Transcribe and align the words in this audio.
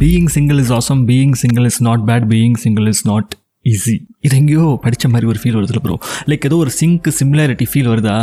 Being 0.00 0.26
single 0.26 0.58
is 0.58 0.72
awesome 0.72 1.08
being 1.08 1.32
single 1.32 1.64
is 1.64 1.82
not 1.82 2.00
bad 2.00 2.26
being 2.28 2.56
single 2.56 2.86
is 2.86 3.06
not 3.06 3.30
easy 3.66 3.94
இது 4.20 4.36
எங்கேயோ 4.36 4.78
படித்த 4.82 5.08
மாதிரி 5.08 5.26
ஒரு 5.26 5.38
ஃபீல் 5.42 5.56
வருதுல 5.56 5.80
ப்ரோ 5.82 5.96
லைக் 6.26 6.44
ஏதோ 6.44 6.56
ஒரு 6.56 6.70
சிங்க் 6.70 7.08
சிமிலாரிட்டி 7.20 7.66
ஃபீல் 7.72 7.88
வருதா? 7.88 8.14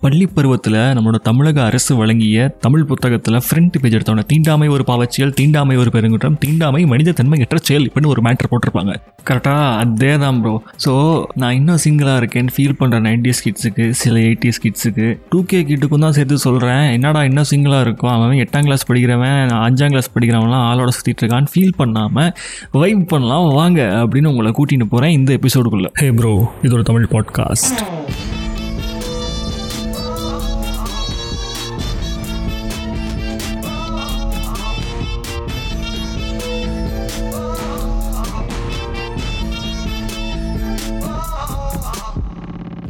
பள்ளி 0.00 0.26
பருவத்தில் 0.28 0.78
நம்மளோட 0.94 1.18
தமிழக 1.22 1.58
அரசு 1.64 1.92
வழங்கிய 1.96 2.36
தமிழ் 2.60 2.84
புத்தகத்தில் 2.84 3.38
ஃப்ரண்ட் 3.46 3.76
பேஜ் 3.80 3.94
எடுத்தவன 3.94 4.24
தீண்டாமை 4.26 4.68
ஒரு 4.68 4.84
பாவச்சியல் 4.86 5.32
தீண்டாமை 5.32 5.76
ஒரு 5.76 5.90
பெருங்குற்றம் 5.90 6.36
தீண்டாமை 6.38 6.82
மனித 6.86 7.12
தன்மை 7.12 7.38
எற்ற 7.40 7.58
செயல் 7.62 7.86
இப்படின்னு 7.86 8.06
ஒரு 8.06 8.22
மேட்டர் 8.22 8.50
போட்டிருப்பாங்க. 8.50 8.92
கரெக்டாக 9.26 9.64
அதே 9.82 10.12
தான் 10.16 10.40
ப்ரோ 10.40 10.54
ஸோ 10.84 10.92
நான் 11.34 11.54
இன்னும் 11.54 11.80
சிங்கிளாக 11.84 12.20
இருக்கேன்னு 12.20 12.54
ஃபீல் 12.54 12.76
பண்ணுற 12.80 13.00
நைன்டிஸ் 13.06 13.42
கிட்ஸுக்கு 13.44 13.86
சில 14.00 14.14
எயிட்டிஸ் 14.22 14.62
கிட்ஸுக்கு 14.62 15.06
டூ 15.30 15.40
கே 15.44 15.60
கிட்டுக்கும் 15.62 16.04
தான் 16.06 16.12
சேர்த்து 16.12 16.38
சொல்கிறேன் 16.38 16.84
என்னடா 16.92 17.22
இன்னும் 17.22 17.50
சிங்கிளாக 17.52 17.86
இருக்கும் 17.86 18.12
அவன் 18.16 18.42
எட்டாம் 18.44 18.64
கிளாஸ் 18.64 18.88
படிக்கிறவன் 18.88 19.38
அஞ்சாம் 19.60 19.94
கிளாஸ் 19.94 20.12
படிக்கிறவன்லாம் 20.14 20.66
ஆளோட 20.70 20.92
சுற்றிட்டு 20.96 21.24
இருக்கான்னு 21.24 21.52
ஃபீல் 21.54 21.78
பண்ணாமல் 21.78 22.30
வைப் 22.76 23.08
பண்ணலாம் 23.08 23.48
வாங்க 23.52 23.80
அப்படின்னு 24.02 24.32
உங்களை 24.32 24.52
கூட்டிகிட்டு 24.52 24.92
போகிறேன் 24.92 25.16
இந்த 25.18 25.32
எபிசோடுக்குள்ளே 25.38 25.92
ஹே 26.00 26.10
ப்ரோ 26.12 26.34
இது 26.62 26.74
ஒரு 26.74 26.86
தமிழ் 26.90 27.10
பாட்காஸ்ட் 27.12 27.82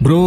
ப்ரோ 0.02 0.20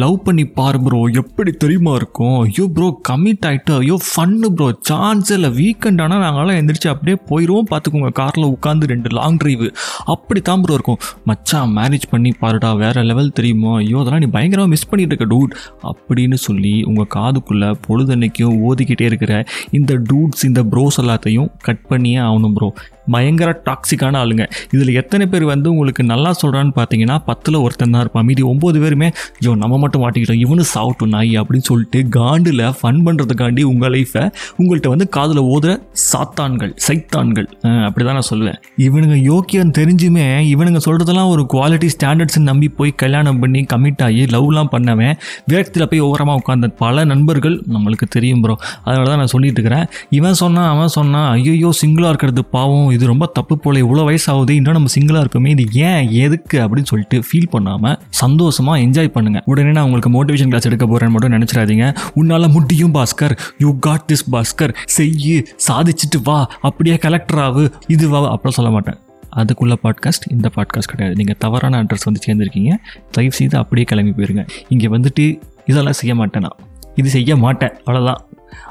லவ் 0.00 0.14
பண்ணி 0.26 0.44
பாரு 0.58 0.78
ப்ரோ 0.84 0.98
எப்படி 1.20 1.50
தெரியுமா 1.62 1.92
இருக்கும்? 2.00 2.36
ஐயோ 2.44 2.64
ப்ரோ 2.76 2.86
கமிட் 3.08 3.44
ஆகிட்டு 3.48 3.72
ஐயோ 3.80 3.96
ஃபன்னு 4.06 4.48
ப்ரோ 4.56 4.68
சான்ஸ் 4.88 5.30
இல்லை 5.36 5.50
வீக்கெண்ட் 5.58 6.02
ஆனால் 6.04 6.22
நாங்களாம் 6.24 6.58
எந்திரிச்சு 6.60 6.88
அப்படியே 6.92 7.16
போயிடுவோம் 7.30 7.68
பார்த்துக்கோங்க 7.72 8.10
காரில் 8.20 8.46
உட்காந்து 8.54 8.88
ரெண்டு 8.92 9.10
லாங் 9.18 9.36
ட்ரைவு 9.42 9.68
அப்படி 10.14 10.42
தான் 10.48 10.62
ப்ரோ 10.64 10.76
இருக்கும். 10.78 11.00
மச்சான் 11.30 11.74
மேரேஜ் 11.78 12.06
பண்ணி 12.12 12.32
பாருடா 12.42 12.70
வேற 12.84 13.02
லெவல் 13.10 13.30
தெரியுமா? 13.40 13.72
ஐயோ 13.82 13.98
அதெல்லாம் 14.02 14.24
நீ 14.24 14.30
பயங்கரமாக 14.36 14.72
மிஸ் 14.74 14.88
பண்ணிட்டு 14.92 15.14
இருக்க 15.14 15.28
டூட் 15.34 15.52
அப்படின்னு 15.90 16.38
சொல்லி 16.46 16.74
உங்கள் 16.92 17.10
காதுக்குள்ளே 17.16 17.70
பொழுதன்னைக்கும் 17.88 18.56
ஓதிக்கிட்டே 18.70 19.06
இருக்கிற 19.10 19.34
இந்த 19.80 19.92
டூட்ஸ் 20.10 20.46
இந்த 20.50 20.62
ப்ரோஸ் 20.74 21.00
எல்லாத்தையும் 21.04 21.50
கட் 21.68 21.84
பண்ணியே 21.92 22.20
ஆகணும் 22.28 22.56
ப்ரோ 22.58 22.70
பயங்கர 23.12 23.50
டாக்ஸிக்கான 23.68 24.18
ஆளுங்க. 24.22 24.44
இதில் 24.74 24.90
எத்தனை 25.00 25.24
பேர் 25.30 25.44
வந்து 25.52 25.68
உங்களுக்கு 25.74 26.02
நல்லா 26.10 26.30
சொல்கிறான்னு 26.40 26.74
பார்த்தீங்கன்னா 26.76 27.16
பத்தில் 27.28 27.62
ஒருத்தன் 27.62 27.94
தான் 27.94 28.02
இருப்பான். 28.04 28.26
மீதி 28.28 28.42
ஒம்பது 28.50 28.78
பேருமே 28.84 29.08
ஐயோ 29.40 29.52
நம்ம 29.62 29.80
மட்டும் 29.84 30.02
மாட்டிக்கிட்டோம். 30.04 30.40
இவனு 30.46 30.64
சாப்பிட்டு 30.74 31.10
நாய் 31.14 31.32
அப்படின்னு 31.40 31.68
சொல்லிட்டு 31.70 32.00
காண்டில் 32.18 32.62
ஃபன் 32.78 33.00
பண்ணுறதுக்காண்டி 33.06 33.62
உங்கள் 33.72 33.92
லைஃப்பை 33.94 34.24
உங்கள்கிட்ட 34.58 34.88
வந்து 34.94 35.06
காதில் 35.16 35.42
ஓதுற 35.54 35.72
சாத்தான்கள் 36.10 36.72
சைத்தான்கள். 36.86 37.48
அப்படி 37.88 38.02
தான் 38.08 38.18
நான் 38.18 38.28
சொல்லுவேன். 38.32 38.58
இவனுங்க 38.86 39.16
யோக்கியம் 39.30 39.72
தெரிஞ்சுமே 39.78 40.26
இவனுங்க 40.54 40.80
சொல்கிறதெல்லாம் 40.86 41.30
ஒரு 41.34 41.44
குவாலிட்டி 41.54 41.88
ஸ்டாண்டர்ட்ஸ் 41.96 42.40
நம்பி 42.50 42.68
போய் 42.78 42.92
கல்யாணம் 43.02 43.40
பண்ணி 43.42 43.60
கமிட் 43.72 44.02
ஆகி 44.06 44.22
லவ்லாம் 44.34 44.70
பண்ணவன் 44.74 45.14
விரக்தியில் 45.50 45.88
போய் 45.92 46.02
ஓரமாக 46.10 46.40
உட்காந்த 46.40 46.68
பல 46.82 47.04
நண்பர்கள் 47.12 47.56
நம்மளுக்கு 47.74 48.06
தெரியும் 48.16 48.42
ப்ரோ 48.44 48.54
அதனால 48.86 49.04
தான் 49.10 49.20
நான் 49.22 49.32
சொல்லிட்டு 49.34 49.58
இருக்கிறேன். 49.58 49.86
இவன் 50.18 50.38
சொன்னான் 50.42 50.70
அவன் 50.74 50.92
சொன்னான் 50.98 51.28
ஐயோ 51.34 51.70
சிங்கிளாக 51.80 52.12
இருக்கிறது 52.12 52.42
பாவம். 52.56 52.88
இது 52.96 53.04
ரொம்ப 53.12 53.26
தப்பு 53.38 53.54
போல 53.64 53.80
இவ்வளோ 53.84 54.04
வயசாகுது. 54.08 54.52
இன்னும் 54.60 54.76
நம்ம 54.78 54.90
சிங்கிளாக 54.96 55.24
இருக்குமே 55.24 55.50
இது 55.56 55.64
ஏன் 55.88 56.04
எதுக்கு? 56.24 56.56
அப்படின்னு 56.64 56.90
சொல்லிட்டு 56.92 57.18
ஃபீல் 57.28 57.50
பண்ணாமல் 57.54 57.96
சந்தோஷமாக 58.22 58.82
என்ஜாய் 58.84 59.12
பண்ணுங்க. 59.16 59.40
உடனே 59.52 59.71
நான் 59.72 59.84
உங்களுக்கு 59.84 60.10
மோட்டிவேஷன் 60.16 60.50
கிளாஸ் 60.52 60.66
எடுக்க 60.66 60.86
போகிறேன்னு 60.86 61.08
மட்டும் 61.08 61.32
நினச்சிடாதீங்க. 61.32 61.98
உன்னால் 62.14 62.48
முடியும் 62.48 62.94
Bhaskar. 62.94 63.38
You 63.58 63.78
got 63.78 64.06
this 64.12 64.26
Bhaskar. 64.34 64.74
செய்யு 64.98 65.46
சாதிச்சுட்டு 65.68 66.20
வா. 66.24 66.50
அப்படியே 66.60 66.96
கலெக்டர் 66.96 67.38
ஆகு 67.38 67.72
இது 67.86 68.08
வா 68.08 68.20
அப்படிலாம் 68.34 68.58
சொல்ல 68.58 68.70
மாட்டேன். 68.70 68.98
அதுக்குள்ள 69.36 69.74
பாட்காஸ்ட் 69.82 70.26
இந்த 70.30 70.50
பாட்காஸ்ட் 70.56 70.92
கிடையாது. 70.92 71.16
நீங்கள் 71.16 71.36
தவறான 71.38 71.82
அட்ரஸ் 71.82 72.08
வந்து 72.08 72.20
சேர்ந்துருக்கீங்க. 72.26 72.72
தயவு 73.10 73.34
செய்து 73.34 73.58
அப்படியே 73.58 73.84
கிளம்பி 73.84 74.12
போயிருங்க. 74.18 74.48
இங்கே 74.68 74.86
வந்துட்டு 74.86 75.40
இதெல்லாம் 75.66 75.92
செய்ய 75.92 76.14
மாட்டேன்? 76.14 76.42
நான் 76.42 76.68
இது 76.94 77.08
செய்ய 77.08 77.36
மாட்டேன். 77.36 77.72
அவ்வளோதான் 77.86 78.20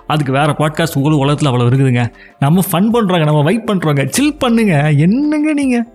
அதுக்கு 0.07 0.31
வேறு 0.33 0.51
பாட்காஸ்ட் 0.51 0.95
உங்கள் 0.95 1.21
உலகத்தில் 1.23 1.49
அவ்வளோ 1.51 1.69
இருக்குதுங்க. 1.69 2.13
நம்ம 2.39 2.61
ஃபன் 2.71 2.89
பண்ணுறாங்க 2.93 3.25
நம்ம 3.25 3.41
வைப் 3.41 3.71
பண்ணுறோங்க 3.71 4.09
சில் 4.09 4.37
பண்ணுங்க. 4.37 4.91
என்னங்க 4.91 5.53
நீங்கள் 5.53 5.87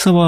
சவா 0.00 0.26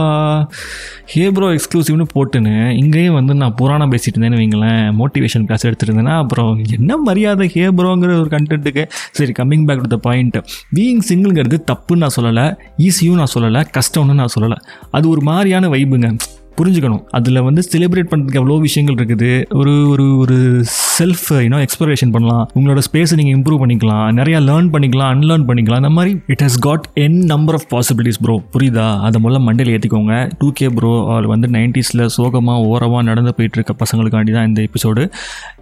ஹேப்ரோ 1.14 1.46
எக்ஸ்க்ளூசிவ்னு 1.54 2.06
போட்டுன்னு 2.14 2.70
இங்கேயும் 2.76 3.14
வந்து 3.14 3.34
நான் 3.34 3.54
புராணம் 3.54 3.92
பேசிட்டு 3.92 4.12
இருந்தேன்னு 4.12 4.40
வைங்களேன். 4.40 4.84
மோட்டிவேஷன் 5.00 5.44
கிளாஸ் 5.44 5.66
எடுத்துருந்தேன்னா 5.66 6.16
அப்புறம் 6.16 6.64
என்ன 6.72 6.96
மரியாதை 6.96 7.50
ஹேப்ரோங்கிற 7.54 8.12
ஒரு 8.20 8.30
கண்டென்ட்டுக்கு 8.30 8.84
சரி 9.10 9.32
coming 9.38 9.66
back 9.66 9.80
to 9.80 9.86
the 9.86 9.96
point 9.96 10.38
being 10.74 11.02
சிங்கிள்ங்கிறது 11.08 11.58
தப்புன்னு 11.72 12.02
நான் 12.04 12.16
சொல்லலை 12.16 12.46
ஈஸியும் 12.78 13.20
நான் 13.20 13.34
சொல்லலை 13.34 13.62
கஷ்டம்னு 13.78 14.14
நான் 14.14 14.34
சொல்லலை. 14.40 14.56
அது 14.90 15.08
ஒரு 15.08 15.20
மாதிரியான 15.22 15.68
வைபுங்க 15.68 16.10
புரிஞ்சுக்கணும். 16.58 17.02
அதில் 17.18 17.40
வந்து 17.48 17.62
செலிப்ரேட் 17.72 18.10
பண்ணுறதுக்கு 18.10 18.40
எவ்வளோ 18.40 18.58
விஷயங்கள் 18.66 18.96
இருக்குது. 18.98 19.30
ஒரு 19.60 19.72
ஒரு 19.92 20.06
ஒரு 20.24 20.36
செல்ஃப் 20.96 21.26
யூனோ 21.44 21.58
எக்ஸ்ப்ளரேஷன் 21.66 22.12
பண்ணலாம். 22.14 22.44
உங்களோட 22.58 22.82
ஸ்பேஸை 22.88 23.16
நீங்கள் 23.20 23.36
இம்ப்ரூவ் 23.38 23.60
பண்ணிக்கலாம். 23.62 24.04
நிறையா 24.18 24.40
லேர்ன் 24.48 24.70
பண்ணிக்கலாம் 24.74 25.10
அன்லேர்ன் 25.14 25.46
பண்ணிக்கலாம். 25.50 25.80
அந்த 25.82 25.92
மாதிரி 25.98 26.12
it 26.34 26.44
has 26.46 26.58
got 26.66 26.84
an 27.04 27.18
number 27.32 27.58
of 27.58 27.66
possibilities 27.74 28.20
bro 28.26 28.36
புரியுதா? 28.56 28.86
அதை 29.08 29.20
முதல்ல 29.24 29.42
மண்டையில் 29.48 29.72
ஏற்றிக்கோங்க 29.76 30.16
டூ 30.42 30.50
கே 30.60 30.68
ப்ரோ 30.78 30.92
அவர் 31.14 31.28
வந்து 31.34 31.48
நைன்டிஸில் 31.56 32.04
சோகமாக 32.18 32.68
ஓரமாக 32.72 33.02
நடந்து 33.10 33.34
போயிட்டு 33.38 33.58
இருக்க 33.60 33.74
பசங்களுக்காண்டி 33.84 34.34
தான் 34.38 34.48
இந்த 34.50 34.62
எபிசோடு 34.68 35.04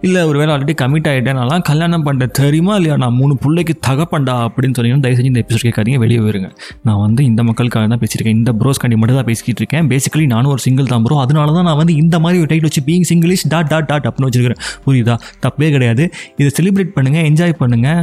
இல்லை 0.07 0.21
ஒரு 0.31 0.37
வேளை 0.41 0.51
ஆல்ரெடி 0.55 0.75
கமிட் 0.83 1.09
ஆகிட்டேன் 1.13 1.41
கல்யாணம் 1.71 2.05
பண்ண 2.05 2.25
தெரியுமா? 2.39 2.73
இல்லையா? 2.79 2.95
நான் 3.01 3.17
மூணு 3.19 3.33
பிள்ளைக்கு 3.43 3.73
தகப்பண்டா? 3.87 4.33
அப்படின்னு 4.47 4.75
சொன்னீங்கன்னா 4.77 5.05
தயவு 5.05 5.17
செஞ்சு 5.17 5.31
இந்த 5.31 5.41
எபிசோட் 5.43 5.65
கேட்காதீங்க. 5.67 5.99
வெளியே 6.03 6.19
போயிருங்க. 6.23 6.49
நான் 6.87 7.01
வந்து 7.05 7.21
இந்த 7.29 7.41
மக்களுக்காக 7.49 7.87
தான் 7.93 8.01
பேசியிருக்கேன். 8.03 8.37
இந்த 8.39 8.51
ப்ரோஸ்காண்டி 8.61 8.97
மட்டும் 9.01 9.19
தான் 9.19 9.29
பேசிக்கிட்டு 9.29 9.61
இருக்கேன். 9.63 9.87
பேசிக்கலி 9.93 10.25
நானும் 10.33 10.53
ஒரு 10.55 10.63
சிங்கிள் 10.67 10.82
தான் 10.91 11.03
ப்ரோ 11.05 11.15
அதனால 11.23 11.53
தான் 11.57 11.67
நான் 11.69 11.79
வந்து 11.81 11.93
இந்த 12.03 12.15
மாதிரி 12.23 12.37
ஒரு 12.43 12.49
டைட்டில் 12.51 12.67
வச்சு 12.69 12.83
being 12.89 13.05
singlish 13.11 13.43
dot 13.53 13.69
dot 13.71 13.87
dot 13.91 14.05
அப்படின்னு 14.09 14.29
வச்சிருக்கிறேன். 14.29 14.61
புரியுதா? 14.85 15.15
தப்பே 15.45 15.69
கிடையாது. 15.75 16.03
இதை 16.39 16.49
செலிப்ரேட் 16.57 16.93
பண்ணுங்கள் 16.97 17.25
என்ஜாய் 17.29 17.55
பண்ணுங்கள் 17.61 17.99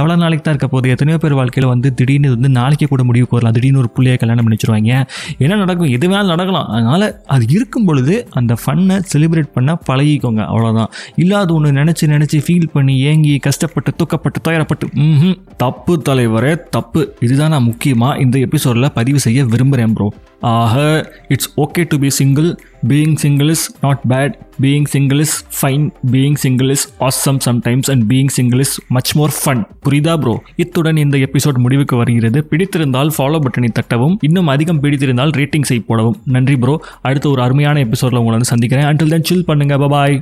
எவ்வளோ 0.00 0.16
நாளைக்கு 0.22 0.44
தான் 0.46 0.54
இருக்க 0.56 0.68
போகுது? 0.74 0.92
எத்தனையோ 0.94 1.18
பேர் 1.24 1.36
வாழ்க்கையில் 1.40 1.68
வந்து 1.74 1.88
திடீர்னு 2.00 2.30
வந்து 2.36 2.50
நாளைக்கே 2.58 2.88
கூட 2.92 3.04
முடிவு 3.10 3.28
போகலாம் 3.32 3.54
திடீர்னு 3.56 3.82
ஒரு 3.84 3.90
பிள்ளையை 3.96 4.16
கல்யாணம் 4.22 4.46
பண்ணிச்சிருவாங்க 4.46 4.92
என்ன 5.44 5.60
நடக்கும்? 5.62 5.92
எது 5.96 6.06
வேணாலும் 6.12 6.32
நடக்கலாம். 6.34 6.68
அதனால் 6.76 7.06
அது 7.36 7.44
இருக்கும் 7.56 7.86
பொழுது 7.90 8.14
அந்த 8.40 8.52
ஃபன்னை 8.62 8.98
செலிப்ரேட் 9.12 9.52
பண்ண 9.56 9.78
பழகிக்கோங்க. 9.88 10.42
அவ்வளோதான் 10.52 10.90
இல்லாத 11.24 11.54
ஒன்று 11.58 11.72
நினச்சி 11.80 12.04
நினச்சி 12.14 12.40
ஃபீல் 12.46 12.68
பண்ணி 12.76 12.96
ஏங்கி 13.10 13.34
கஷ்டப்பட்டு 13.48 13.92
துக்கப்பட்டு 14.02 14.38
துயரப்பட்டு. 14.48 14.88
ம் 15.06 15.36
தப்பு 15.64 15.94
தலைவரே 16.08 16.54
தப்பு. 16.76 17.02
இதுதான் 17.26 17.52
நான் 17.54 17.68
முக்கியமாக 17.70 18.20
இந்த 18.24 18.36
எபிசோடில் 18.46 18.94
பதிவு 18.98 19.20
செய்ய 19.26 19.44
விரும்புகிறேன் 19.52 19.94
ப்ரோ 19.96 20.08
ஆக 20.52 20.74
it's 21.34 21.50
okay 21.62 21.82
to 21.92 21.96
be 22.02 22.08
single 22.18 22.48
being 22.88 23.16
single 23.22 23.50
is 23.54 23.64
not 23.84 24.02
bad 24.08 24.34
being 24.62 24.88
single 24.94 25.20
is 25.24 25.34
fine 25.58 25.86
being 26.12 26.38
single 26.44 26.70
is 26.74 26.84
awesome 27.08 27.40
sometimes 27.46 27.88
and 27.92 28.04
being 28.10 28.32
single 28.36 28.62
is 28.64 28.74
much 28.96 29.12
more 29.18 29.32
fun 29.40 29.62
புரியுதா 29.86 30.14
ப்ரோ 30.22 30.34
இத்துடன் 30.62 31.00
இந்த 31.04 31.16
எபிசோட் 31.26 31.58
முடிவுக்கு 31.64 31.96
வருகிறது. 32.02 32.40
பிடித்திருந்தால் 32.50 33.12
ஃபாலோ 33.16 33.40
பட்டனை 33.46 33.70
தட்டவும். 33.80 34.16
இன்னும் 34.28 34.50
அதிகம் 34.54 34.82
பிடித்திருந்தால் 34.82 35.34
ரேட்டிங்ஸை 35.40 35.78
போடவும். 35.90 36.18
நன்றி 36.36 36.56
ப்ரோ 36.64 36.76
அடுத்த 37.08 37.28
ஒரு 37.34 37.42
அருமையான 37.46 37.78
எபிசோடில் 37.86 38.20
உங்களை 38.22 38.36
வந்து 38.38 38.52
சந்திக்கிறேன். 38.52 38.88
அண்டில் 38.90 39.14
தென் 39.14 39.28
சில் 39.30 39.48
பண்ணுங்க. 39.50 39.76
பபாய் 39.84 40.16